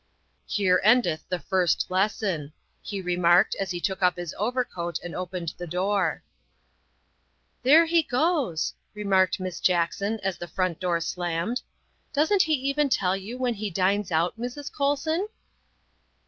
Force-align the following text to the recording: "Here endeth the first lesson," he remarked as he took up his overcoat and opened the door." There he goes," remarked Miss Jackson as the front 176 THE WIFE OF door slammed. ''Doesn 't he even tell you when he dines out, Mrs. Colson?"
"Here 0.47 0.81
endeth 0.83 1.29
the 1.29 1.37
first 1.37 1.85
lesson," 1.91 2.53
he 2.81 3.03
remarked 3.03 3.55
as 3.59 3.69
he 3.69 3.79
took 3.79 4.01
up 4.01 4.15
his 4.17 4.33
overcoat 4.35 4.97
and 5.03 5.13
opened 5.13 5.53
the 5.59 5.67
door." 5.67 6.23
There 7.61 7.85
he 7.85 8.01
goes," 8.01 8.73
remarked 8.95 9.39
Miss 9.39 9.59
Jackson 9.59 10.19
as 10.23 10.39
the 10.39 10.47
front 10.47 10.81
176 10.81 11.15
THE 11.15 11.21
WIFE 11.21 11.27
OF 11.27 11.47
door 11.47 11.51
slammed. 11.51 11.61
''Doesn 12.19 12.39
't 12.39 12.45
he 12.45 12.53
even 12.53 12.89
tell 12.89 13.15
you 13.15 13.37
when 13.37 13.53
he 13.53 13.69
dines 13.69 14.11
out, 14.11 14.39
Mrs. 14.39 14.73
Colson?" 14.73 15.27